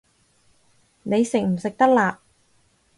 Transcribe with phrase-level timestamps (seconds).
[1.03, 2.21] 你食唔食得辣